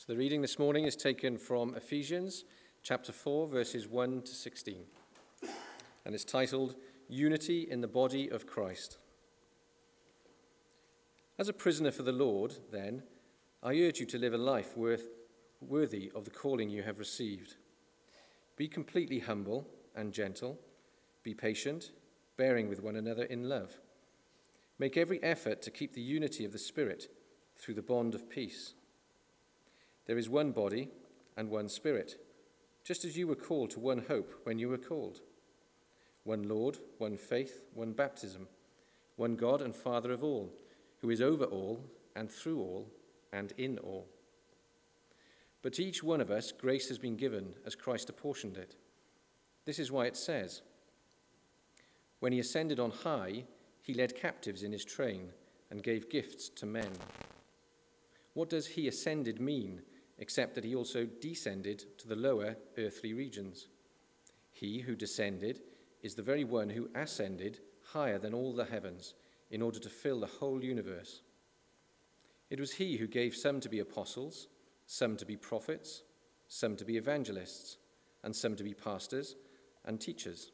[0.00, 2.46] So the reading this morning is taken from Ephesians
[2.82, 4.84] chapter 4, verses 1 to 16,
[6.06, 6.74] and it's titled
[7.10, 8.96] Unity in the Body of Christ.
[11.38, 13.02] As a prisoner for the Lord, then,
[13.62, 15.06] I urge you to live a life worth,
[15.60, 17.56] worthy of the calling you have received.
[18.56, 20.58] Be completely humble and gentle,
[21.22, 21.90] be patient,
[22.38, 23.78] bearing with one another in love.
[24.78, 27.08] Make every effort to keep the unity of the Spirit
[27.58, 28.72] through the bond of peace.
[30.10, 30.88] There is one body
[31.36, 32.16] and one Spirit,
[32.82, 35.20] just as you were called to one hope when you were called.
[36.24, 38.48] One Lord, one faith, one baptism,
[39.14, 40.52] one God and Father of all,
[41.00, 41.84] who is over all
[42.16, 42.88] and through all
[43.32, 44.08] and in all.
[45.62, 48.74] But to each one of us, grace has been given as Christ apportioned it.
[49.64, 50.62] This is why it says,
[52.18, 53.44] When he ascended on high,
[53.80, 55.28] he led captives in his train
[55.70, 56.90] and gave gifts to men.
[58.34, 59.82] What does he ascended mean,
[60.20, 63.66] except that he also descended to the lower earthly regions?
[64.52, 65.62] He who descended
[66.02, 67.58] is the very one who ascended
[67.92, 69.14] higher than all the heavens
[69.50, 71.22] in order to fill the whole universe.
[72.50, 74.48] It was he who gave some to be apostles,
[74.86, 76.02] some to be prophets,
[76.48, 77.78] some to be evangelists,
[78.22, 79.36] and some to be pastors
[79.84, 80.52] and teachers,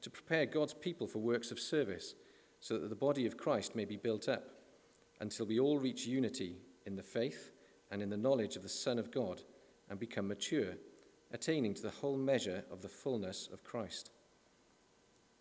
[0.00, 2.14] to prepare God's people for works of service,
[2.60, 4.48] so that the body of Christ may be built up,
[5.20, 7.50] until we all reach unity in the faith
[7.94, 9.40] and in the knowledge of the Son of God
[9.88, 10.74] and become mature,
[11.32, 14.10] attaining to the whole measure of the fullness of Christ.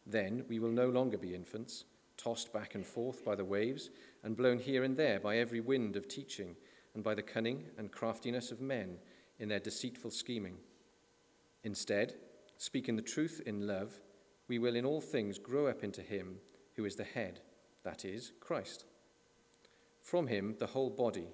[0.06, 3.90] Then we will no longer be infants, tossed back and forth by the waves
[4.24, 6.56] and blown here and there by every wind of teaching
[6.94, 8.98] and by the cunning and craftiness of men
[9.40, 10.58] in their deceitful scheming.
[11.64, 12.14] Instead,
[12.58, 14.00] speaking the truth in love,
[14.48, 16.36] we will in all things grow up into Him
[16.76, 17.40] who is the head,
[17.84, 18.86] that is, Christ.
[20.04, 21.30] From Him, the whole body,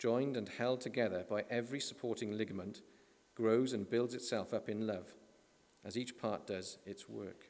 [0.00, 2.80] joined and held together by every supporting ligament,
[3.34, 5.12] grows and builds itself up in love,
[5.84, 7.44] as each part does its work.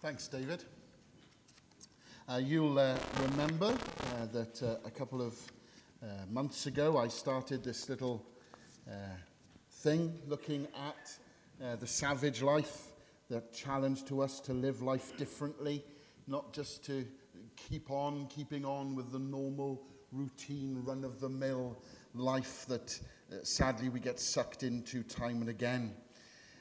[0.00, 0.64] Thanks, David.
[2.26, 2.96] Uh, you'll uh,
[3.28, 5.34] remember uh, that uh, a couple of
[6.02, 8.24] uh, months ago I started this little
[8.88, 8.92] uh,
[9.80, 12.88] thing looking at the savage life,
[13.28, 15.84] the challenge to us to live life differently,
[16.26, 17.06] not just to
[17.56, 19.82] keep on keeping on with the normal,
[20.12, 21.76] routine, run of the mill
[22.14, 22.98] life that
[23.42, 25.94] sadly we get sucked into time and again.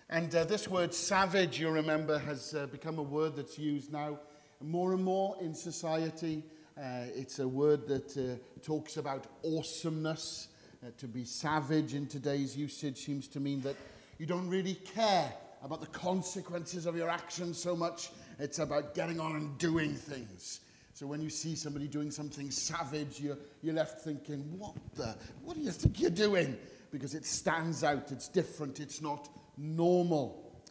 [0.09, 4.19] And uh, this word savage, you remember, has uh, become a word that's used now
[4.61, 6.43] more and more in society.
[6.77, 10.48] Uh, it's a word that uh, talks about awesomeness.
[10.81, 13.75] Uh, to be savage in today's usage seems to mean that
[14.17, 15.29] you don't really care
[15.61, 18.11] about the consequences of your actions so much.
[18.39, 20.61] It's about getting on and doing things.
[20.93, 25.57] So when you see somebody doing something savage, you're, you're left thinking, what the, what
[25.57, 26.57] do you think you're doing?
[26.91, 30.63] Because it stands out, it's different, it's not normal.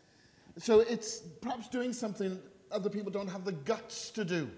[0.56, 2.38] So it's perhaps doing something
[2.72, 4.50] other people don't have the guts to do.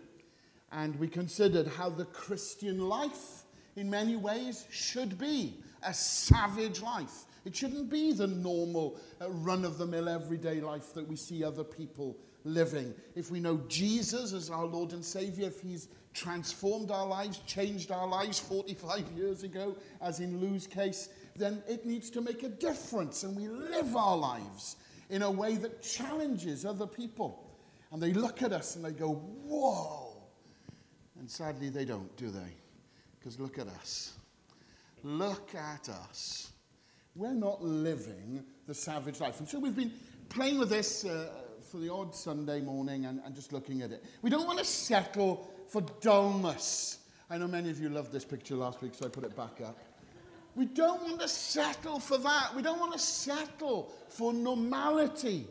[0.70, 3.42] And we considered how the Christian life,
[3.80, 7.24] in many ways, should be a savage life.
[7.46, 11.42] It shouldn't be the normal, uh, run of the mill, everyday life that we see
[11.42, 12.94] other people living.
[13.14, 17.90] If we know Jesus as our Lord and Savior, if He's transformed our lives, changed
[17.90, 22.50] our lives 45 years ago, as in Lou's case, then it needs to make a
[22.50, 23.22] difference.
[23.22, 24.76] And we live our lives
[25.08, 27.50] in a way that challenges other people.
[27.92, 30.18] And they look at us and they go, whoa.
[31.18, 32.59] And sadly, they don't, do they?
[33.20, 34.14] Because look at us.
[35.02, 36.52] Look at us.
[37.14, 39.40] We're not living the savage life.
[39.40, 39.92] And so we've been
[40.30, 41.30] playing with this uh,
[41.70, 44.04] for the odd Sunday morning and, and just looking at it.
[44.22, 46.98] We don't want to settle for dullness.
[47.28, 49.60] I know many of you loved this picture last week, so I put it back
[49.64, 49.78] up.
[50.56, 52.54] We don't want to settle for that.
[52.56, 55.46] We don't want to settle for normality.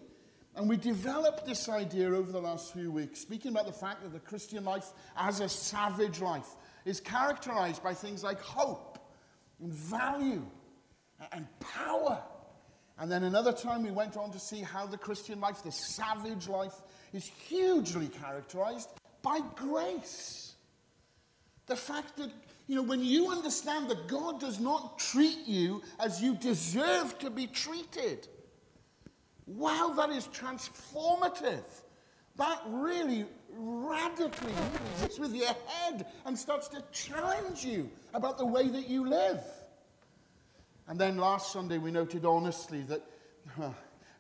[0.55, 4.11] And we developed this idea over the last few weeks, speaking about the fact that
[4.11, 6.55] the Christian life, as a savage life,
[6.89, 8.97] is characterized by things like hope
[9.61, 10.45] and value
[11.31, 12.21] and power.
[12.97, 16.49] And then another time we went on to see how the Christian life, the savage
[16.49, 16.73] life,
[17.13, 18.89] is hugely characterized
[19.21, 20.55] by grace.
[21.67, 22.31] The fact that
[22.67, 27.29] you know, when you understand that God does not treat you as you deserve to
[27.29, 28.27] be treated,
[29.47, 31.63] wow, that is transformative.
[32.39, 38.67] That really radically messes with your head and starts to challenge you about the way
[38.67, 39.41] that you live.
[40.87, 43.03] And then last Sunday, we noted honestly that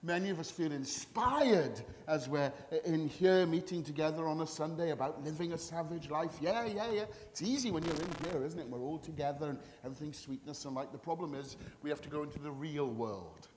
[0.01, 2.53] Many of us feel inspired as we're
[2.85, 6.37] in here meeting together on a Sunday about living a savage life.
[6.39, 7.05] Yeah, yeah, yeah.
[7.29, 8.69] It's easy when you're in here, isn't it?
[8.69, 10.93] We're all together and everything's sweetness and light.
[10.93, 13.49] The problem is we have to go into the real world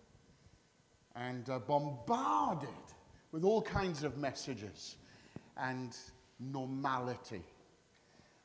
[1.14, 2.68] and uh, bombarded
[3.32, 4.96] with all kinds of messages
[5.56, 5.96] and
[6.38, 7.42] normality.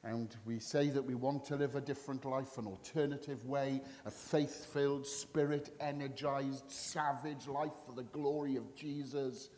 [0.03, 4.11] And we say that we want to live a different life, an alternative way, a
[4.11, 9.49] faith filled, spirit energized, savage life for the glory of Jesus.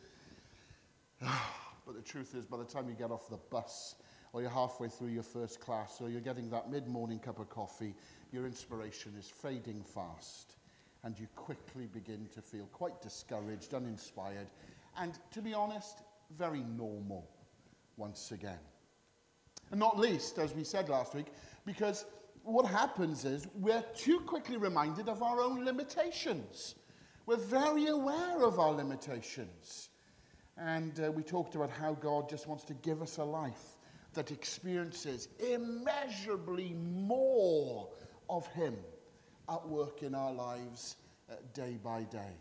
[1.21, 3.95] but the truth is, by the time you get off the bus,
[4.33, 7.49] or you're halfway through your first class, or you're getting that mid morning cup of
[7.49, 7.93] coffee,
[8.31, 10.55] your inspiration is fading fast.
[11.03, 14.47] And you quickly begin to feel quite discouraged, uninspired,
[14.99, 16.01] and to be honest,
[16.37, 17.29] very normal
[17.97, 18.59] once again.
[19.71, 21.27] And not least, as we said last week,
[21.65, 22.05] because
[22.43, 26.75] what happens is we're too quickly reminded of our own limitations.
[27.25, 29.89] We're very aware of our limitations.
[30.57, 33.77] And uh, we talked about how God just wants to give us a life
[34.13, 37.89] that experiences immeasurably more
[38.29, 38.75] of Him
[39.47, 40.97] at work in our lives
[41.29, 42.35] uh, day by day.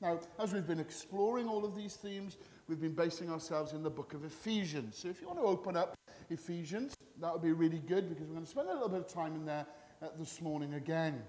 [0.00, 2.36] Now, as we've been exploring all of these themes,
[2.68, 4.98] we've been basing ourselves in the book of Ephesians.
[4.98, 5.96] So if you want to open up
[6.28, 9.08] Ephesians, that would be really good because we're going to spend a little bit of
[9.08, 9.66] time in there
[10.02, 11.22] uh, this morning again.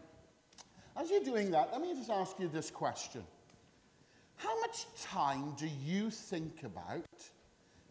[0.97, 3.23] As you're doing that, let me just ask you this question
[4.35, 7.05] How much time do you think about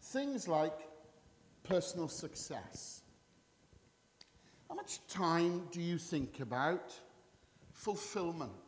[0.01, 0.77] things like
[1.63, 3.01] personal success?
[4.69, 6.93] How much time do you think about
[7.71, 8.66] fulfillment?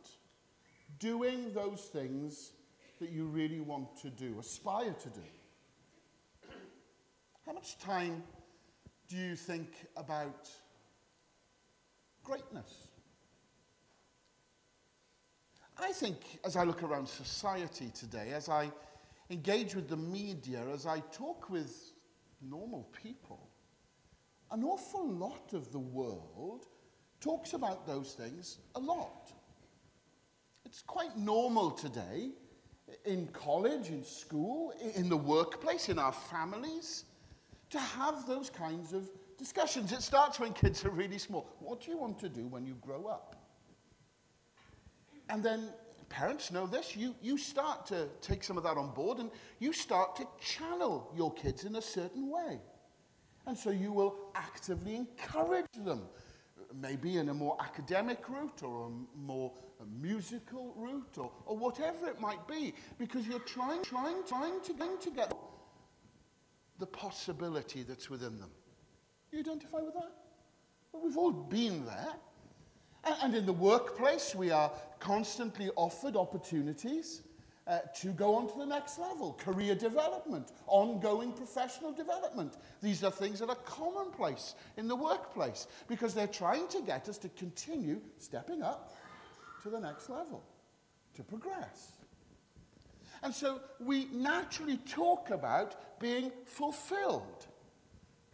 [1.00, 2.52] Doing those things
[3.00, 6.50] that you really want to do, aspire to do?
[7.46, 8.22] How much time
[9.08, 10.48] do you think about
[12.22, 12.86] greatness?
[15.78, 18.70] I think as I look around society today, as I
[19.30, 21.94] engage with the media, as I talk with
[22.42, 23.48] normal people,
[24.50, 26.66] an awful lot of the world
[27.20, 29.32] talks about those things a lot.
[30.70, 32.30] It's quite normal today
[33.04, 37.06] in college, in school, in the workplace, in our families,
[37.70, 39.90] to have those kinds of discussions.
[39.90, 41.48] It starts when kids are really small.
[41.58, 43.34] What do you want to do when you grow up?
[45.28, 45.70] And then
[46.08, 46.94] parents know this.
[46.94, 51.12] You, you start to take some of that on board and you start to channel
[51.16, 52.60] your kids in a certain way.
[53.44, 56.02] And so you will actively encourage them,
[56.74, 62.06] maybe in a more academic route or a more a musical route or, or whatever
[62.06, 65.32] it might be, because you're trying, trying, trying to, to get
[66.78, 68.50] the possibility that's within them.
[69.32, 70.12] You identify with that?
[70.92, 72.14] Well, we've all been there.
[73.22, 77.22] And in the workplace, we are constantly offered opportunities
[77.70, 82.56] uh, to go on to the next level career development, ongoing professional development.
[82.82, 87.16] These are things that are commonplace in the workplace because they're trying to get us
[87.18, 88.96] to continue stepping up
[89.62, 90.42] to the next level,
[91.14, 91.92] to progress.
[93.22, 97.46] And so we naturally talk about being fulfilled.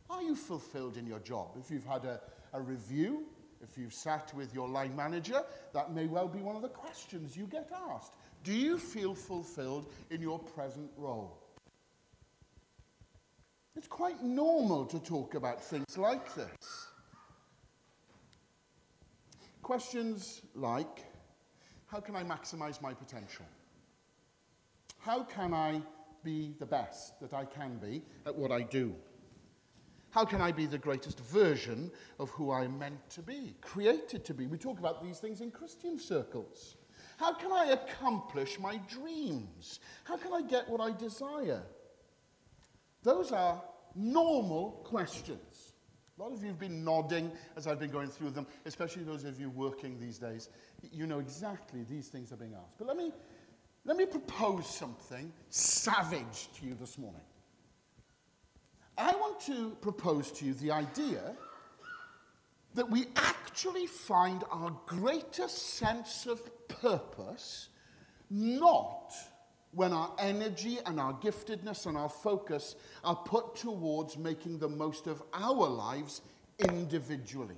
[0.09, 1.57] Are you fulfilled in your job?
[1.61, 2.21] If you've had a,
[2.55, 3.27] a review,
[3.63, 5.43] if you've sat with your line manager,
[5.73, 8.13] that may well be one of the questions you get asked.
[8.45, 11.43] Do you feel fulfilled in your present role?
[13.75, 16.87] It's quite normal to talk about things like this.
[19.63, 21.05] Questions like
[21.87, 23.47] how can I maximize my potential?
[24.99, 25.81] How can I
[26.25, 28.95] be the best that I can be at what I do?
[30.17, 34.33] How can I be the greatest version of who I'm meant to be, created to
[34.33, 34.47] be?
[34.47, 36.77] We talk about these things in Christian circles.
[37.19, 39.81] How can I accomplish my dreams?
[40.05, 41.63] How can I get what I desire?
[43.03, 43.63] Those are
[43.95, 45.75] normal questions.
[46.19, 49.25] A lot of you have been nodding as I've been going through them, especially those
[49.25, 50.49] of you working these days.
[50.93, 52.79] You know exactly these things are being asked.
[52.79, 53.13] But let me
[53.85, 57.21] let me propose something savage to you this morning.
[58.99, 61.37] I want to propose to you the idea
[62.75, 67.69] that we actually find our greatest sense of purpose
[68.31, 69.13] not
[69.73, 75.07] when our energy and our giftedness and our focus are put towards making the most
[75.07, 76.23] of our lives
[76.59, 77.57] individually.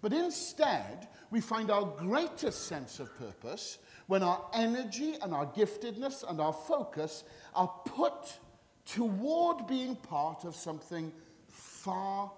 [0.00, 6.28] But instead, we find our greatest sense of purpose when our energy and our giftedness
[6.28, 7.24] and our focus
[7.54, 8.38] are put
[8.84, 11.12] toward being part of something
[11.48, 12.30] far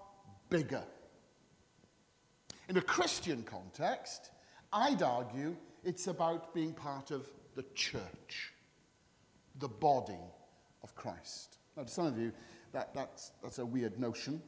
[0.48, 0.84] bigger.
[2.68, 4.30] In a Christian context,
[4.72, 8.52] I'd argue it's about being part of the church,
[9.58, 10.14] the body
[10.82, 11.58] of Christ.
[11.76, 12.32] Now, to some of you,
[12.72, 14.42] that, that's, that's a weird notion.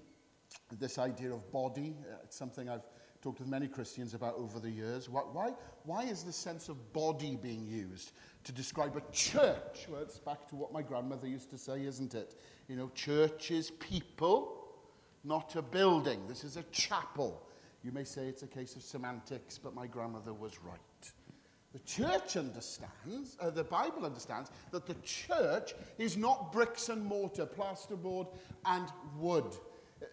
[0.79, 2.87] This idea of body, uh, it's something I've
[3.23, 5.09] talked with many Christians about over the years.
[5.09, 5.51] Why, why,
[5.85, 8.13] why is the sense of body being used
[8.45, 9.87] to describe a church?
[9.89, 12.35] Well, it's back to what my grandmother used to say, isn't it?
[12.69, 14.67] You know, church is people,
[15.25, 16.21] not a building.
[16.29, 17.43] This is a chapel.
[17.83, 20.79] You may say it's a case of semantics, but my grandmother was right.
[21.73, 27.47] The church understands, uh, the Bible understands, that the church is not bricks and mortar,
[27.47, 28.29] plasterboard
[28.65, 29.45] and wood.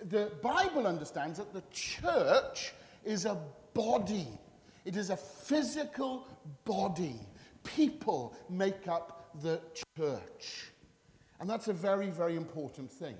[0.09, 2.73] The Bible understands that the church
[3.05, 3.37] is a
[3.73, 4.27] body,
[4.83, 6.27] it is a physical
[6.65, 7.19] body.
[7.65, 9.59] People make up the
[9.97, 10.71] church.
[11.39, 13.15] And that's a very, very important thing.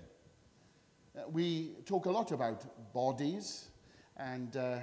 [1.18, 3.70] Uh, we talk a lot about bodies,
[4.18, 4.78] and uh,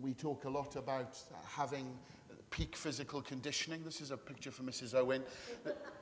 [0.00, 1.98] we talk a lot about having
[2.50, 3.82] peak physical conditioning.
[3.84, 4.94] This is a picture from Mrs.
[4.94, 5.22] Owen.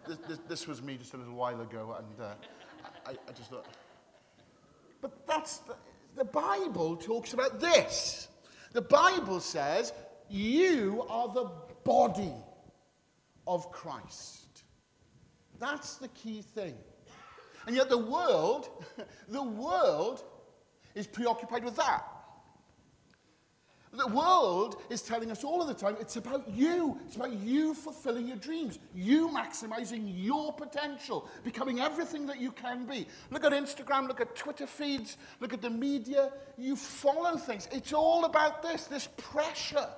[0.06, 2.34] This, this, this was me just a little while ago, and uh,
[3.06, 3.66] I, I just thought.
[5.00, 5.76] But that's the,
[6.16, 8.28] the Bible talks about this.
[8.72, 9.92] The Bible says
[10.28, 11.50] you are the
[11.84, 12.32] body
[13.50, 14.62] of Christ.
[15.58, 16.76] That's the key thing.
[17.66, 18.68] And yet the world,
[19.28, 20.22] the world
[20.94, 22.04] is preoccupied with that.
[23.92, 26.96] The world is telling us all of the time it's about you.
[27.06, 32.86] It's about you fulfilling your dreams, you maximizing your potential, becoming everything that you can
[32.86, 33.08] be.
[33.32, 36.30] Look at Instagram, look at Twitter feeds, look at the media.
[36.56, 37.68] You follow things.
[37.72, 39.88] It's all about this, this pressure.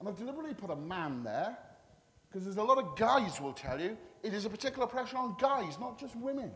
[0.00, 1.58] And I've deliberately put a man there
[2.34, 5.36] because there's a lot of guys will tell you it is a particular pressure on
[5.38, 6.50] guys, not just women.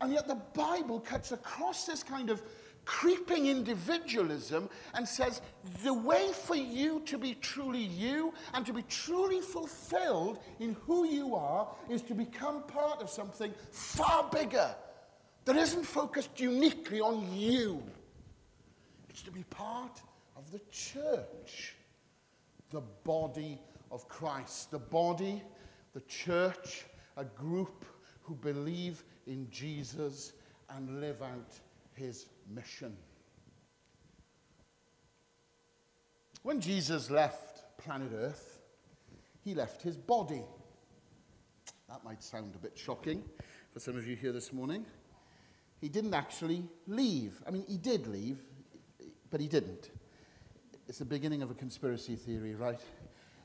[0.00, 2.40] And yet the Bible cuts across this kind of
[2.84, 5.42] creeping individualism and says
[5.82, 11.04] the way for you to be truly you and to be truly fulfilled in who
[11.04, 14.72] you are is to become part of something far bigger
[15.46, 17.82] that isn't focused uniquely on you.
[19.08, 20.00] It's to be part
[20.36, 21.74] of the church,
[22.70, 23.58] the body
[23.90, 25.42] of Christ, the body,
[25.94, 26.84] the church,
[27.16, 27.84] a group
[28.22, 30.32] who believe in Jesus
[30.68, 31.58] and live out
[31.94, 32.96] his mission.
[36.42, 38.60] When Jesus left planet Earth,
[39.42, 40.42] he left his body.
[41.88, 43.22] That might sound a bit shocking
[43.72, 44.86] for some of you here this morning.
[45.80, 47.42] He didn't actually leave.
[47.46, 48.38] I mean, he did leave,
[49.30, 49.90] but he didn't.
[50.88, 52.80] It's the beginning of a conspiracy theory, right?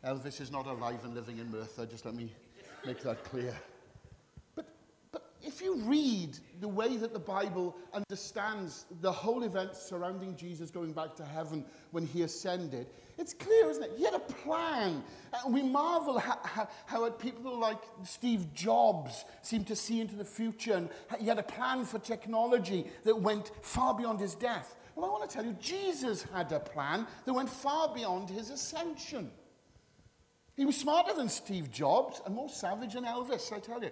[0.05, 2.31] Elvis is not alive and living in Merthyr, just let me
[2.85, 3.55] make that clear
[4.55, 4.67] But,
[5.11, 10.69] but if you read the way that the Bible understands the whole event surrounding Jesus
[10.69, 12.85] going back to heaven when he ascended,
[13.17, 13.93] it's clear, isn't it?
[13.97, 15.03] He had a plan.
[15.43, 20.25] And we marvel how, how, how people like Steve Jobs seem to see into the
[20.25, 24.75] future, and he had a plan for technology that went far beyond his death.
[24.95, 28.51] Well, I want to tell you, Jesus had a plan that went far beyond his
[28.51, 29.31] ascension.
[30.55, 33.91] He was smarter than Steve Jobs and more savage than Elvis, I tell you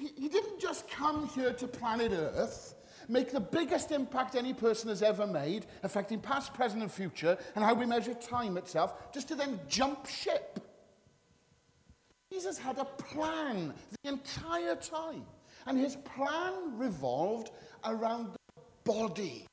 [0.00, 2.74] he, he didn't just come here to planet Earth,
[3.08, 7.64] make the biggest impact any person has ever made, affecting past, present, and future, and
[7.64, 10.58] how we measure time itself, just to then jump ship.
[12.32, 15.24] Jesus had a plan the entire time,
[15.66, 17.50] and his plan revolved
[17.84, 19.46] around the body.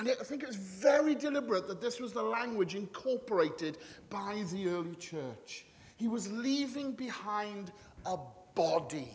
[0.00, 3.76] And I think it was very deliberate that this was the language incorporated
[4.08, 5.66] by the early church.
[5.96, 7.70] He was leaving behind
[8.06, 8.16] a
[8.54, 9.12] body.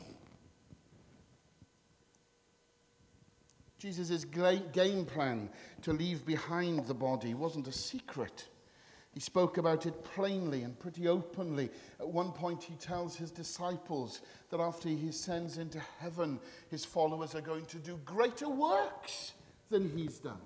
[3.80, 5.50] Jesus' game plan
[5.82, 8.48] to leave behind the body wasn't a secret.
[9.12, 11.72] He spoke about it plainly and pretty openly.
[12.00, 16.40] At one point, he tells his disciples that after he ascends into heaven,
[16.70, 19.34] his followers are going to do greater works
[19.72, 20.38] than he's done.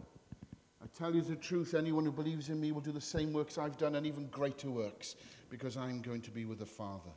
[0.99, 3.77] Tell you the truth, anyone who believes in me will do the same works I've
[3.77, 5.15] done and even greater works
[5.49, 7.11] because I'm going to be with the Father.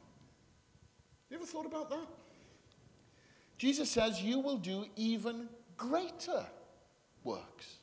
[1.29, 2.07] You ever thought about that?
[3.59, 6.47] Jesus says, You will do even greater
[7.25, 7.79] works.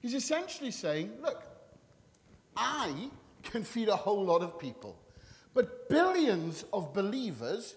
[0.00, 1.42] He's essentially saying, Look,
[2.56, 3.10] I
[3.42, 4.98] can feed a whole lot of people,
[5.52, 7.74] but billions of believers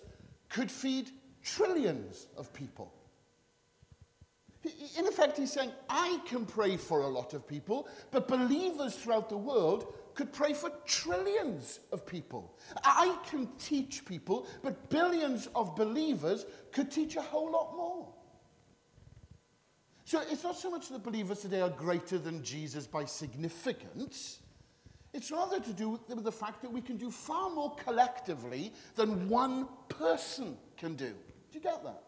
[0.47, 1.09] could feed
[1.43, 2.93] trillions of people.
[4.97, 9.29] In effect, he's saying, I can pray for a lot of people, but believers throughout
[9.29, 12.57] the world could pray for trillions of people.
[12.83, 18.07] I can teach people, but billions of believers could teach a whole lot more.
[20.05, 24.39] So it's not so much that believers today are greater than Jesus by significance.
[25.13, 29.27] It's rather to do with the fact that we can do far more collectively than
[29.29, 31.09] one person can do.
[31.09, 32.04] Do you get that?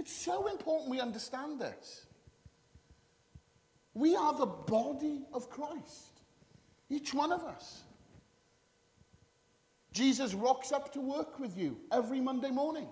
[0.00, 2.06] It's so important we understand this.
[3.92, 6.22] We are the body of Christ,
[6.88, 7.82] each one of us.
[9.92, 12.88] Jesus rocks up to work with you every Monday morning.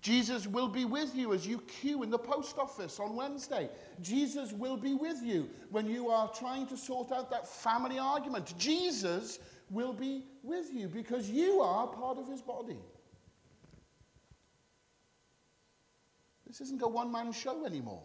[0.00, 3.68] Jesus will be with you as you queue in the post office on Wednesday.
[4.00, 8.56] Jesus will be with you when you are trying to sort out that family argument.
[8.56, 12.78] Jesus will be with you because you are part of his body.
[16.50, 18.02] This isn't a one man show anymore.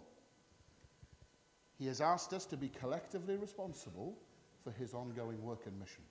[1.80, 4.20] He has asked us to be collectively responsible
[4.64, 6.04] for his ongoing work and mission.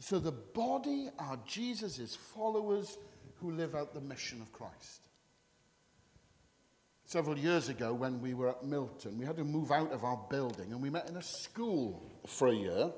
[0.00, 2.96] So the body are Jesus' followers
[3.34, 5.02] who live out the mission of Christ.
[7.04, 10.18] Several years ago, when we were at Milton, we had to move out of our
[10.30, 12.90] building and we met in a school for a year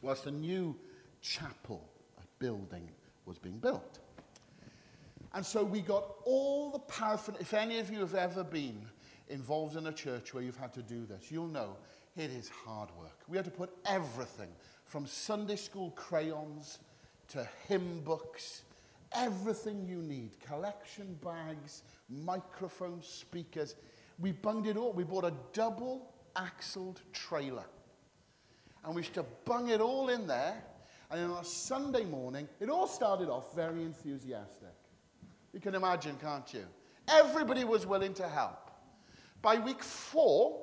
[0.00, 0.74] whilst a new
[1.20, 2.88] chapel a building
[3.26, 3.98] was being built.
[5.36, 7.42] And so we got all the paraphernalia.
[7.42, 8.80] If any of you have ever been
[9.28, 11.76] involved in a church where you've had to do this, you'll know
[12.16, 13.20] it is hard work.
[13.28, 14.48] We had to put everything
[14.84, 16.78] from Sunday school crayons
[17.28, 18.62] to hymn books
[19.16, 23.74] everything you need collection bags, microphones, speakers.
[24.18, 24.92] We bunged it all.
[24.92, 27.64] We bought a double axled trailer.
[28.84, 30.62] And we used to bung it all in there.
[31.10, 34.65] And on a Sunday morning, it all started off very enthusiastic.
[35.56, 36.66] You can imagine, can't you?
[37.08, 38.70] Everybody was willing to help.
[39.40, 40.60] By week four,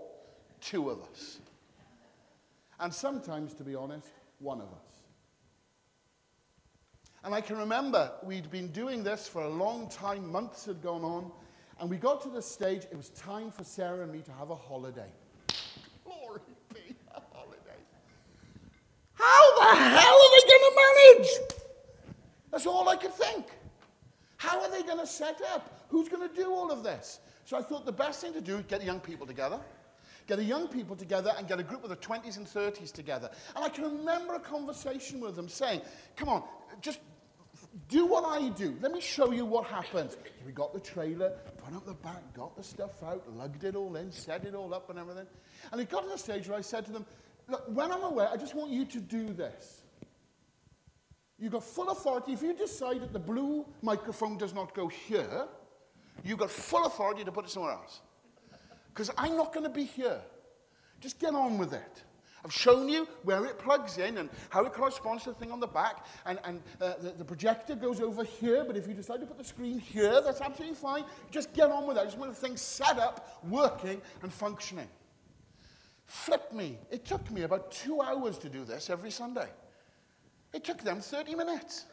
[0.61, 1.39] two of us.
[2.79, 4.85] And sometimes, to be honest, one of us.
[7.23, 11.03] And I can remember we'd been doing this for a long time, months had gone
[11.03, 11.31] on,
[11.79, 14.51] and we got to the stage, it was time for Sarah and me to have
[14.51, 15.09] a holiday.
[16.05, 17.81] Glory be, a holiday.
[19.15, 21.29] How the hell are they going to manage?
[22.51, 23.47] That's all I could think.
[24.43, 25.87] How are they going to set up?
[25.87, 27.21] Who's going to do all of this?
[27.45, 29.57] So I thought the best thing to do is get young people together.
[30.27, 33.29] Get the young people together and get a group of the 20s and 30s together.
[33.55, 35.79] And I can remember a conversation with them saying,
[36.17, 36.43] Come on,
[36.81, 36.99] just
[37.87, 38.75] do what I do.
[38.81, 40.17] Let me show you what happens.
[40.45, 41.29] We got the trailer,
[41.63, 44.73] put up the back, got the stuff out, lugged it all in, set it all
[44.73, 45.27] up and everything.
[45.71, 47.05] And it got to the stage where I said to them,
[47.47, 49.82] Look, when I'm away, I just want you to do this.
[51.43, 52.31] You've got full authority.
[52.31, 55.45] If you decide that the blue microphone does not go here,
[56.23, 57.99] you've got full authority to put it somewhere else.
[58.87, 60.21] Because I'm not going to be here.
[61.01, 62.03] Just get on with it.
[62.45, 65.59] I've shown you where it plugs in and how it corresponds to the thing on
[65.59, 66.05] the back.
[66.25, 69.37] And, and uh, the, the, projector goes over here, but if you decide to put
[69.37, 71.03] the screen here, that's absolutely fine.
[71.29, 72.01] Just get on with it.
[72.01, 74.87] I just want the thing set up, working, and functioning.
[76.05, 76.77] Flip me.
[76.89, 79.49] It took me about two hours to do this every Sunday.
[80.53, 81.85] It took them 30 minutes.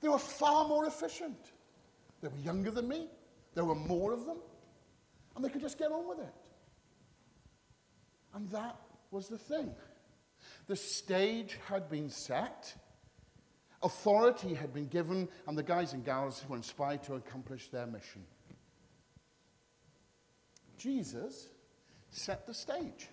[0.00, 1.52] They were far more efficient.
[2.20, 3.08] They were younger than me.
[3.54, 4.38] There were more of them.
[5.34, 6.34] And they could just get on with it.
[8.34, 8.76] And that
[9.10, 9.74] was the thing.
[10.66, 12.74] The stage had been set,
[13.82, 18.24] authority had been given, and the guys and gals were inspired to accomplish their mission.
[20.78, 21.48] Jesus
[22.10, 23.08] set the stage.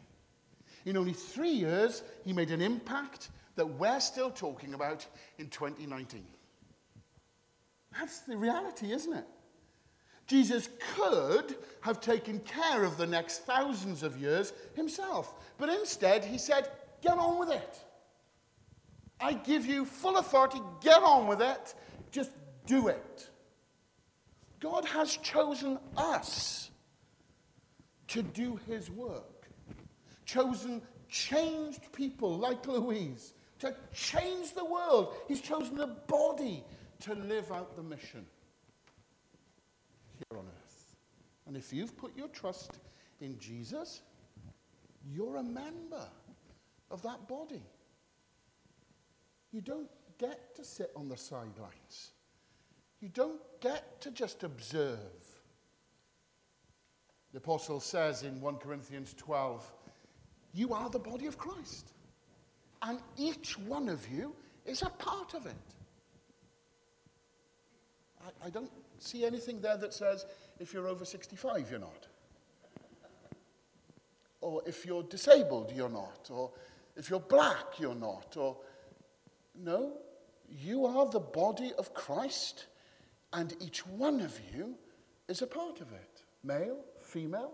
[0.88, 5.06] In only three years, he made an impact that we're still talking about
[5.38, 6.23] in 2019.
[7.91, 9.26] That's the reality, isn't it?
[10.28, 15.34] Jesus could have taken care of the next thousands of years himself.
[15.58, 16.69] But instead, he said,
[17.02, 17.80] Get on with it.
[19.19, 20.62] I give you full authority.
[20.80, 21.76] Get on with it.
[22.12, 22.32] Just
[22.65, 23.30] do it.
[24.62, 26.71] God has chosen us
[28.08, 29.37] to do his work,
[30.28, 35.16] chosen changed people like Louise to change the world.
[35.28, 36.63] He's chosen a body
[37.00, 38.26] to live out the mission
[40.13, 40.96] here on earth.
[41.48, 42.80] And if you've put your trust
[43.22, 44.02] in Jesus,
[45.10, 46.06] you're a member
[46.92, 47.63] of that body.
[49.52, 52.12] You don't get to sit on the sidelines.
[53.00, 54.98] You don't get to just observe.
[57.32, 59.72] The apostle says in 1 Corinthians 12,
[60.58, 61.93] you are the body of Christ.
[62.82, 64.34] And each one of you
[64.65, 65.54] is a part of it.
[68.22, 70.26] I, I don't see anything there that says
[70.60, 72.08] if you're over 65, you're not.
[74.41, 76.28] Or if you're disabled, you're not.
[76.32, 76.52] Or
[76.96, 78.36] if you're black, you're not.
[78.36, 78.58] Or
[79.56, 79.93] no,
[80.50, 82.65] you are the body of Christ.
[83.32, 84.76] And each one of you
[85.28, 87.52] is a part of it male, female,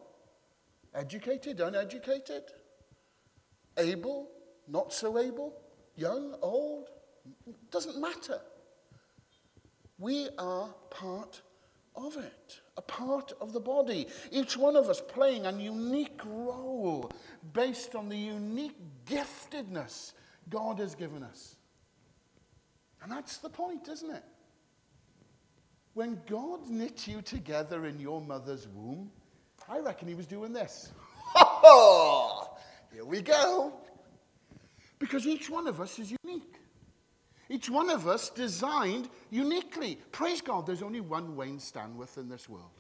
[0.94, 2.44] educated, uneducated,
[3.78, 4.30] able,
[4.68, 5.54] not so able,
[5.96, 6.90] young, old,
[7.72, 8.40] doesn't matter.
[10.00, 11.42] We are part
[11.96, 14.08] of it, a part of the body.
[14.32, 17.12] Each one of us playing a unique role
[17.54, 20.14] based on the unique giftedness
[20.50, 21.56] God has given us.
[23.02, 24.24] And that's the point, isn't it?
[25.94, 29.12] When God knit you together in your mother's womb,
[29.70, 30.92] I reckon he was doing this.
[32.94, 33.74] Here we go.
[35.00, 36.56] Because each one of us is unique.
[37.50, 39.98] Each one of us designed uniquely.
[40.12, 42.72] Praise God, there's only one Wayne Stanworth in this world.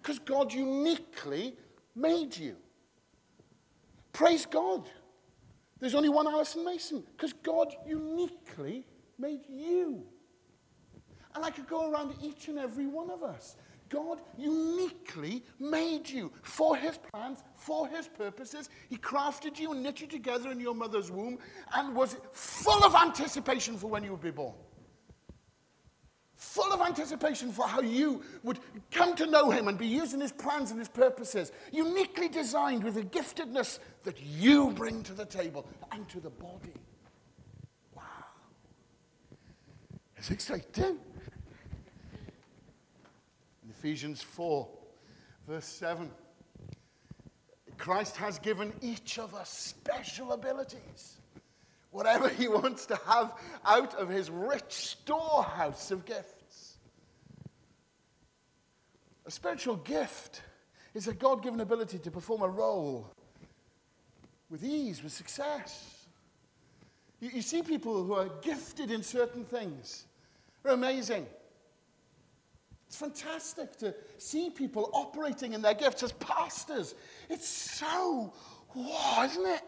[0.00, 1.54] Because God uniquely
[1.96, 2.56] made you.
[4.12, 4.88] Praise God.
[5.80, 7.02] There's only one Alison Mason.
[7.16, 8.86] Because God uniquely
[9.18, 10.04] made you.
[11.34, 13.56] And I could go around each and every one of us.
[13.92, 18.70] God uniquely made you for his plans, for his purposes.
[18.88, 21.38] He crafted you and knit you together in your mother's womb
[21.74, 24.54] and was full of anticipation for when you would be born.
[26.36, 30.32] Full of anticipation for how you would come to know him and be using his
[30.32, 31.52] plans and his purposes.
[31.70, 36.72] Uniquely designed with a giftedness that you bring to the table and to the body.
[37.94, 38.02] Wow.
[40.16, 40.98] It's exciting.
[43.82, 44.68] Ephesians 4,
[45.48, 46.08] verse 7.
[47.78, 51.16] Christ has given each of us special abilities.
[51.90, 53.32] Whatever he wants to have
[53.64, 56.76] out of his rich storehouse of gifts.
[59.26, 60.42] A spiritual gift
[60.94, 63.10] is a God given ability to perform a role
[64.48, 66.06] with ease, with success.
[67.18, 70.04] You, you, see people who are gifted in certain things,
[70.62, 71.26] they're amazing.
[72.92, 76.94] It's fantastic to see people operating in their gifts as pastors.
[77.30, 78.34] It's so,
[78.74, 79.62] wow, isn't it?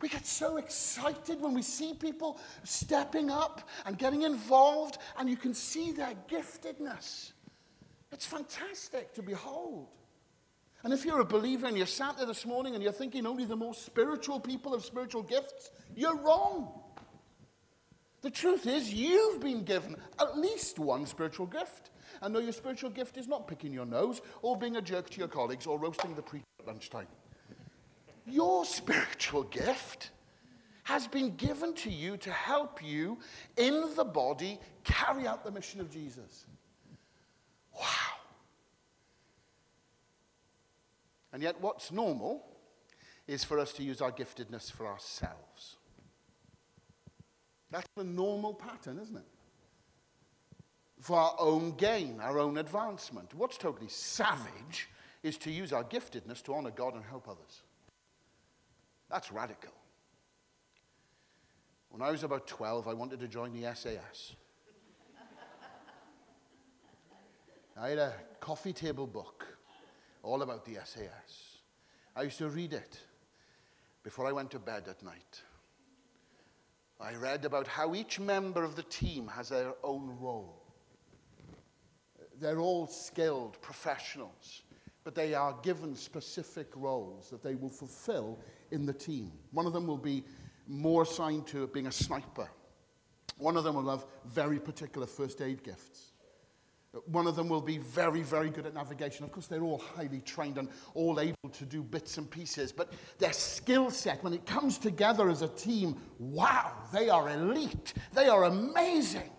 [0.00, 5.36] We get so excited when we see people stepping up and getting involved, and you
[5.36, 7.32] can see their giftedness.
[8.12, 9.88] It's fantastic to behold.
[10.84, 13.44] And if you're a believer and you're sat there this morning and you're thinking only
[13.44, 16.72] the most spiritual people have spiritual gifts, you're wrong.
[18.22, 21.90] The truth is, you've been given at least one spiritual gift.
[22.22, 25.18] And know your spiritual gift is not picking your nose or being a jerk to
[25.18, 27.06] your colleagues or roasting the preacher at lunchtime.
[28.26, 30.10] Your spiritual gift
[30.84, 33.18] has been given to you to help you
[33.56, 36.46] in the body carry out the mission of Jesus.
[37.74, 37.84] Wow.
[41.32, 42.44] And yet, what's normal
[43.26, 45.76] is for us to use our giftedness for ourselves.
[47.70, 49.26] That's the normal pattern, isn't it?
[51.00, 53.34] For our own gain, our own advancement.
[53.34, 54.88] What's totally savage
[55.22, 57.62] is to use our giftedness to honor God and help others.
[59.10, 59.72] That's radical.
[61.90, 64.34] When I was about 12, I wanted to join the SAS.
[67.80, 69.46] I had a coffee table book
[70.22, 71.58] all about the SAS.
[72.16, 72.98] I used to read it
[74.02, 75.42] before I went to bed at night.
[77.00, 80.67] I read about how each member of the team has their own role.
[82.40, 84.62] They're all skilled professionals,
[85.04, 88.38] but they are given specific roles that they will fulfill
[88.70, 89.32] in the team.
[89.52, 90.24] One of them will be
[90.66, 92.48] more assigned to being a sniper.
[93.38, 96.12] One of them will have very particular first aid gifts.
[97.06, 99.24] One of them will be very, very good at navigation.
[99.24, 102.92] Of course, they're all highly trained and all able to do bits and pieces, but
[103.18, 107.92] their skill set, when it comes together as a team, wow, they are elite.
[108.14, 109.30] They are amazing.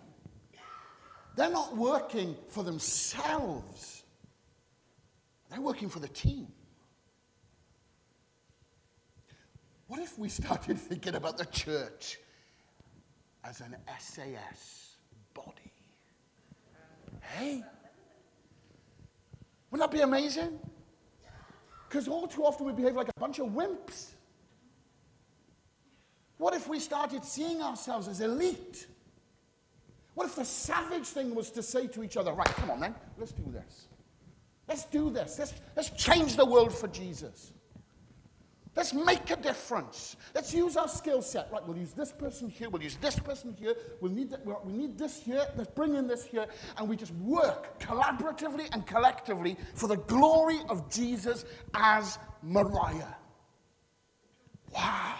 [1.36, 4.04] They're not working for themselves,
[5.50, 6.48] they're working for the team.
[9.86, 12.18] What if we started thinking about the church
[13.42, 14.96] as an SAS
[15.34, 15.72] body?
[17.20, 17.64] Hey?
[19.70, 20.58] Wouldn't that be amazing?
[21.88, 24.10] Because all too often we behave like a bunch of wimps.
[26.38, 28.86] What if we started seeing ourselves as elite?
[30.14, 32.94] What if the savage thing was to say to each other, right, come on then,
[33.18, 33.86] let's do this.
[34.68, 35.38] Let's do this.
[35.38, 37.52] Let's, let's change the world for Jesus.
[38.76, 40.16] Let's make a difference.
[40.32, 41.50] Let's use our skill set.
[41.52, 42.70] Right, we'll use this person here.
[42.70, 43.74] We'll use this person here.
[44.00, 45.44] We'll need that, we need this here.
[45.56, 46.46] Let's bring in this here.
[46.76, 51.44] And we just work collaboratively and collectively for the glory of Jesus
[51.74, 53.16] as Moriah.
[54.72, 55.16] Wow.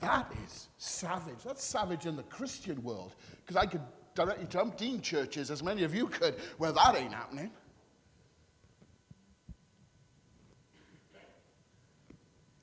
[0.00, 1.42] That is savage.
[1.44, 3.82] That's savage in the Christian world because I could
[4.14, 7.50] directly to umpteen churches, as many of you could, where that ain't happening.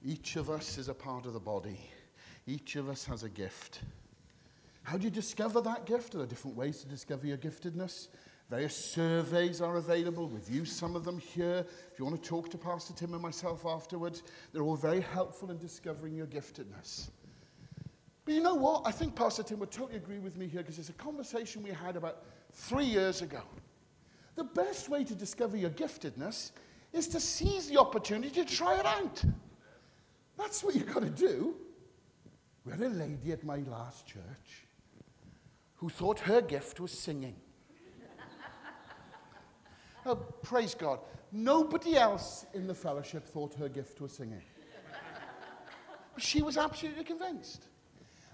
[0.03, 1.79] Each of us is a part of the body.
[2.45, 3.81] Each of us has a gift.
[4.83, 6.15] How do you discover that gift?
[6.15, 8.07] Are There different ways to discover your giftedness.
[8.49, 10.29] Various surveys are available.
[10.29, 11.65] We've used some of them here.
[11.91, 15.51] If you want to talk to Pastor Tim and myself afterwards, they're all very helpful
[15.51, 17.09] in discovering your giftedness.
[18.27, 18.81] But you know what?
[18.83, 21.69] I think Pastor Tim would totally agree with me here because it's a conversation we
[21.69, 23.39] had about three years ago.
[24.35, 26.51] The best way to discover your giftedness
[26.91, 29.23] is to seize the opportunity to try it out.
[30.37, 31.55] That's what you've got to do.
[32.65, 34.67] We had a lady at my last church
[35.75, 37.37] who thought her gift was singing.
[40.05, 40.99] oh, praise God.
[41.31, 44.43] Nobody else in the fellowship thought her gift was singing.
[46.13, 47.67] But she was absolutely convinced.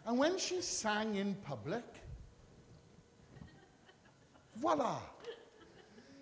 [0.06, 1.84] And when she sang in public,
[4.56, 5.00] voila,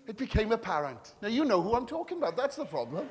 [0.06, 1.14] it became apparent.
[1.20, 2.36] Now, you know who I'm talking about.
[2.36, 3.08] That's the problem.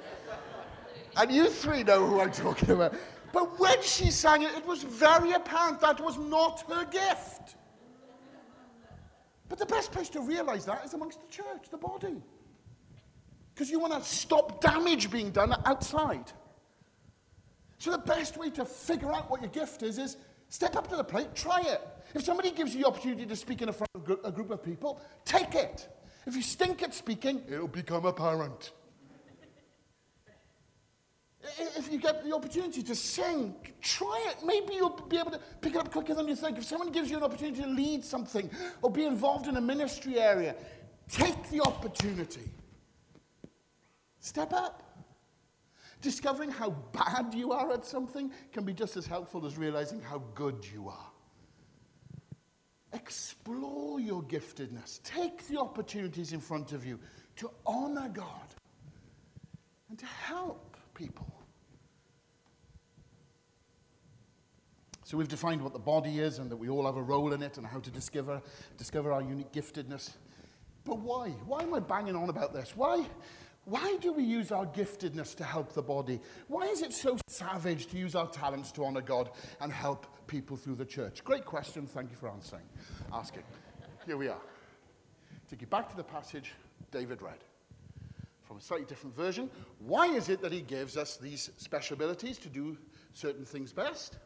[1.18, 2.94] And you three know who I'm talking about.
[3.34, 7.56] But when she sang it, it was very apparent that was not her gift.
[9.48, 12.22] But the best place to realize that is amongst the church, the body.
[13.54, 16.32] Because you want to stop damage being done outside.
[17.78, 20.18] So the best way to figure out what your gift is is
[20.52, 21.82] step up to the plate, try it.
[22.14, 25.02] If somebody gives you the opportunity to speak in front of a group of people,
[25.26, 25.88] take it.
[26.28, 28.72] If you stink at speaking, it'll become apparent.
[31.58, 34.46] If you get the opportunity to sing, try it.
[34.46, 36.58] Maybe you'll be able to pick it up quicker than you think.
[36.58, 38.50] If someone gives you an opportunity to lead something
[38.84, 40.54] or be involved in a ministry area,
[41.10, 42.52] take the opportunity.
[44.20, 44.84] Step up.
[46.02, 50.24] Discovering how bad you are at something can be just as helpful as realizing how
[50.34, 51.12] good you are.
[52.94, 55.02] Explore your giftedness.
[55.04, 57.00] Take the opportunities in front of you
[57.38, 58.56] to honor God
[59.90, 61.32] and to help people.
[65.06, 67.44] So we've defined what the body is and that we all have a role in
[67.44, 68.42] it and how to discover,
[68.78, 70.12] discover our unique giftedness.
[70.86, 71.30] But why?
[71.46, 72.74] Why am I banging on about this?
[72.76, 73.06] Why,
[73.65, 76.19] why do we use our giftedness to help the body?
[76.47, 80.58] Why is it so savage to use our talents to honor God and help people
[80.58, 81.24] through the church?
[81.24, 81.86] Great question.
[81.86, 82.63] Thank you for answering.
[83.13, 83.43] Asking.
[84.06, 84.41] Here we are.
[85.50, 86.54] Take you back to the passage
[86.91, 87.38] David read
[88.43, 89.50] from a slightly different version.
[89.80, 92.78] Why is it that he gives us these special abilities to do
[93.13, 94.17] certain things best?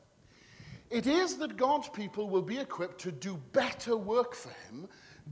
[0.89, 4.87] It is that God's people will be equipped to do better work for him,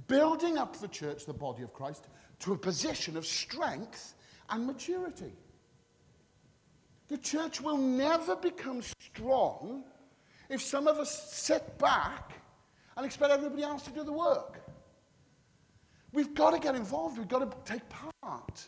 [0.07, 2.07] building up the church, the body of Christ,
[2.43, 4.15] to a position of strength
[4.49, 5.31] and maturity.
[7.07, 9.85] The church will never become strong
[10.49, 12.33] if some of us sit back
[12.97, 14.61] and expect everybody else to do the work.
[16.11, 18.67] We've got to get involved, we've got to take part.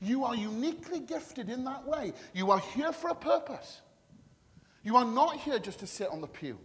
[0.00, 2.12] You are uniquely gifted in that way.
[2.32, 3.80] You are here for a purpose.
[4.84, 6.58] You are not here just to sit on the pew.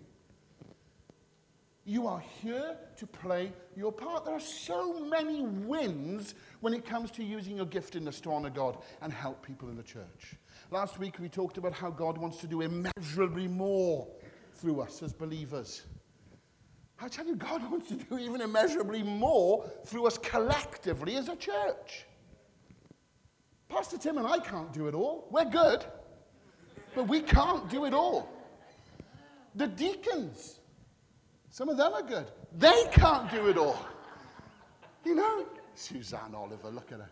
[1.88, 4.26] You are here to play your part.
[4.26, 8.80] There are so many wins when it comes to using your giftedness to honor God
[9.04, 10.34] and help people in the church.
[10.72, 14.08] Last week we talked about how God wants to do immeasurably more
[14.56, 15.84] through us as believers.
[17.00, 21.36] I tell you, God wants to do even immeasurably more through us collectively as a
[21.36, 22.06] church.
[23.70, 25.28] Pastor Tim and I can't do it all.
[25.30, 25.86] We're good,
[26.96, 28.28] but we can't do it all.
[29.54, 30.62] The deacons,
[31.56, 32.28] some of them are good.
[32.58, 33.80] They can't do it all.
[35.06, 37.10] You know, Suzanne Oliver, look at her.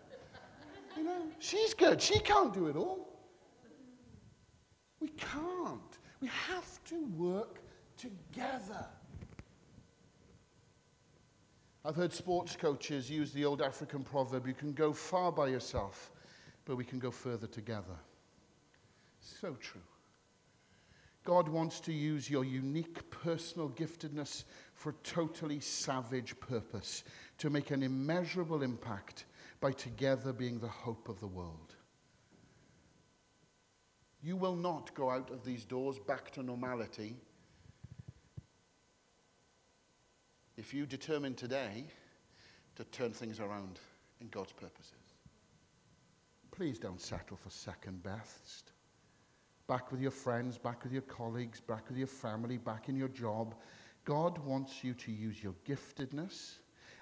[0.98, 2.02] You know, she's good.
[2.02, 3.08] She can't do it all.
[5.00, 5.98] We can't.
[6.20, 7.62] We have to work
[7.96, 8.86] together.
[11.86, 16.12] I've heard sports coaches use the old African proverb you can go far by yourself,
[16.66, 17.96] but we can go further together.
[19.22, 19.80] So true.
[21.24, 27.04] God wants to use your unique personal giftedness for a totally savage purpose
[27.38, 29.26] to make an immeasurable impact
[29.62, 31.76] by together being the hope of the world.
[34.22, 37.16] You will not go out of these doors back to normality
[40.58, 41.86] if you determine today
[42.76, 43.80] to turn things around
[44.20, 44.92] in God's purposes.
[46.52, 48.73] Please don't settle for second best.
[49.68, 53.08] Back with your friends, back with your colleagues, back with your family, back in your
[53.08, 53.56] job.
[54.04, 56.56] God wants you to use your giftedness,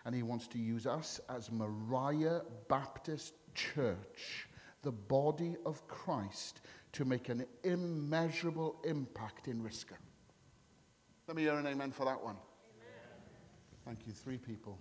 [0.06, 4.48] and He wants to use us as Moriah Baptist Church,
[4.84, 6.62] the body of Christ,
[6.94, 9.96] to make an immeasurable impact in Risca.
[11.28, 12.36] Let me hear an amen for that one.
[13.86, 14.14] Thank you.
[14.14, 14.78] Three people.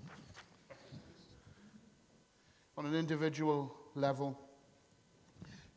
[2.77, 4.39] On an individual level,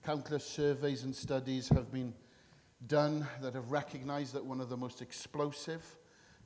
[0.04, 2.14] countless surveys and studies have been
[2.88, 5.84] done that have recognized that one of the most explosive,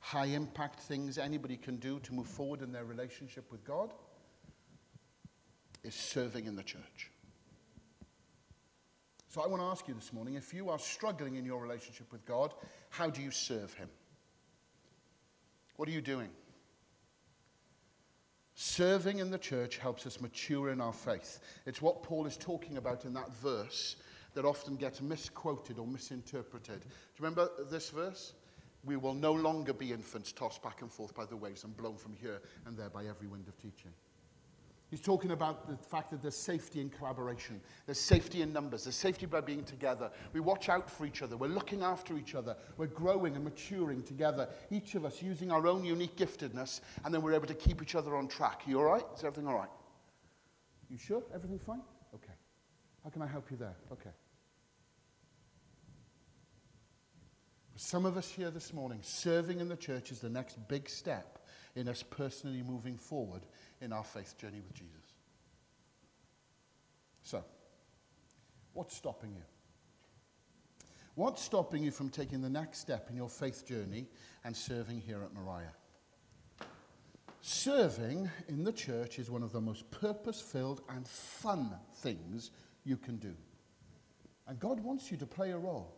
[0.00, 3.92] high impact things anybody can do to move forward in their relationship with God
[5.82, 7.10] is serving in the church.
[9.28, 12.12] So I want to ask you this morning if you are struggling in your relationship
[12.12, 12.54] with God,
[12.90, 13.88] how do you serve Him?
[15.76, 16.30] What are you doing?
[18.60, 21.38] Serving in the church helps us mature in our faith.
[21.64, 23.94] It's what Paul is talking about in that verse
[24.34, 26.80] that often gets misquoted or misinterpreted.
[26.80, 28.32] Do you remember this verse?
[28.84, 31.96] We will no longer be infants tossed back and forth by the waves and blown
[31.96, 33.92] from here and there by every wind of teaching.
[34.90, 38.96] He's talking about the fact that there's safety in collaboration, there's safety in numbers, there's
[38.96, 40.10] safety by being together.
[40.32, 44.02] We watch out for each other, we're looking after each other, we're growing and maturing
[44.02, 47.82] together, each of us using our own unique giftedness, and then we're able to keep
[47.82, 48.62] each other on track.
[48.66, 49.04] You all right?
[49.14, 49.68] Is everything all right?
[50.88, 51.22] You sure?
[51.34, 51.82] Everything fine?
[52.14, 52.32] Okay.
[53.04, 53.76] How can I help you there?
[53.92, 54.10] Okay.
[57.76, 61.38] Some of us here this morning, serving in the church is the next big step
[61.76, 63.42] in us personally moving forward
[63.80, 65.14] in our faith journey with Jesus.
[67.22, 67.44] So,
[68.72, 69.42] what's stopping you?
[71.14, 74.06] What's stopping you from taking the next step in your faith journey
[74.44, 75.74] and serving here at Moriah?
[77.40, 82.50] Serving in the church is one of the most purpose filled and fun things
[82.84, 83.34] you can do.
[84.46, 85.94] And God wants you to play a role.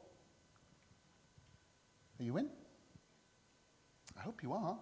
[2.18, 2.48] Are you in?
[4.18, 4.78] I hope you are.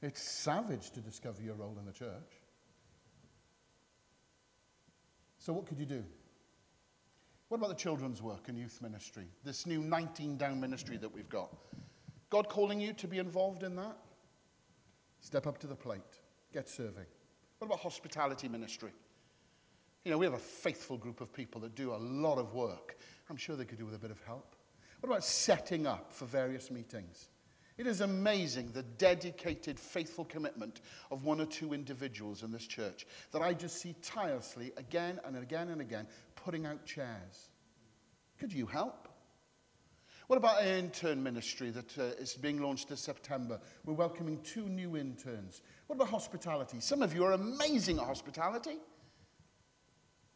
[0.00, 2.40] It's savage to discover your role in the church.
[5.38, 6.04] So, what could you do?
[7.48, 9.24] What about the children's work and youth ministry?
[9.44, 11.56] This new 19 down ministry that we've got.
[12.30, 13.96] God calling you to be involved in that?
[15.20, 16.20] Step up to the plate.
[16.52, 17.06] Get serving.
[17.58, 18.90] What about hospitality ministry?
[20.04, 22.98] You know, we have a faithful group of people that do a lot of work.
[23.28, 24.54] I'm sure they could do with a bit of help.
[25.00, 27.30] What about setting up for various meetings?
[27.78, 30.80] It is amazing the dedicated, faithful commitment
[31.12, 35.36] of one or two individuals in this church that I just see tirelessly again and
[35.36, 37.50] again and again putting out chairs.
[38.40, 39.08] Could you help?
[40.26, 43.60] What about our intern ministry that uh, is being launched this September?
[43.86, 45.62] We're welcoming two new interns.
[45.86, 46.80] What about hospitality?
[46.80, 48.76] Some of you are amazing at hospitality.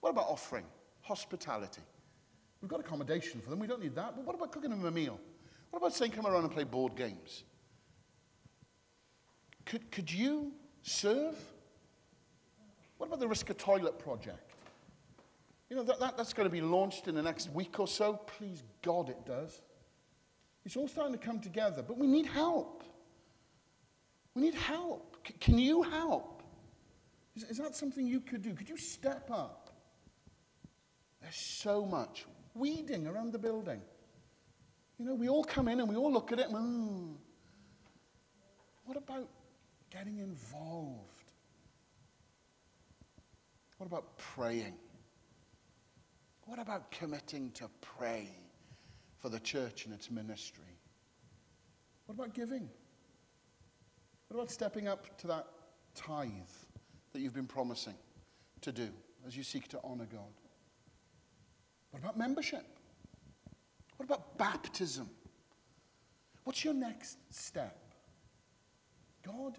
[0.00, 0.64] What about offering?
[1.02, 1.82] Hospitality.
[2.60, 3.58] We've got accommodation for them.
[3.58, 4.14] We don't need that.
[4.14, 5.18] But what about cooking them a meal?
[5.72, 7.44] What about saying, come around and play board games?
[9.64, 11.34] Could, could you serve?
[12.98, 14.52] What about the Risk a Toilet project?
[15.70, 18.20] You know, that, that, that's going to be launched in the next week or so.
[18.38, 19.62] Please, God, it does.
[20.66, 22.84] It's all starting to come together, but we need help.
[24.34, 25.16] We need help.
[25.26, 26.42] C- can you help?
[27.34, 28.52] Is, is that something you could do?
[28.52, 29.70] Could you step up?
[31.22, 33.80] There's so much weeding around the building.
[34.98, 37.14] You know, we all come in and we all look at it and, mm,
[38.84, 39.28] what about
[39.90, 41.32] getting involved?
[43.78, 44.74] What about praying?
[46.46, 48.28] What about committing to pray
[49.18, 50.78] for the church and its ministry?
[52.06, 52.68] What about giving?
[54.28, 55.46] What about stepping up to that
[55.94, 56.30] tithe
[57.12, 57.94] that you've been promising
[58.62, 58.88] to do
[59.26, 60.32] as you seek to honor God?
[61.90, 62.64] What about membership?
[64.02, 65.08] What about baptism?
[66.42, 67.78] What's your next step?
[69.24, 69.56] God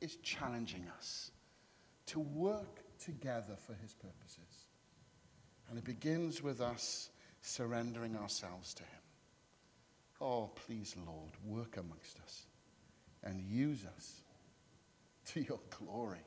[0.00, 1.30] is challenging us
[2.06, 4.66] to work together for his purposes.
[5.68, 7.10] And it begins with us
[7.42, 9.02] surrendering ourselves to him.
[10.20, 12.46] Oh, please, Lord, work amongst us
[13.22, 14.22] and use us
[15.26, 16.18] to your glory.